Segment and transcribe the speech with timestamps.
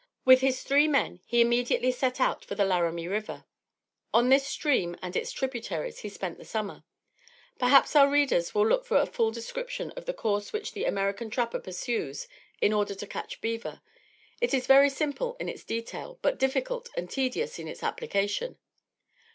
[0.25, 3.45] With his three men he immediately set out for the Laramie River.
[4.11, 6.83] On this stream and its tributaries, he spent the summer.
[7.59, 11.29] Perhaps our readers will look for a full description of the course which the American
[11.29, 12.27] trapper pursues
[12.61, 13.81] in order to catch beaver.
[14.41, 18.57] It is very simple in its detail but difficult and tedious in its application.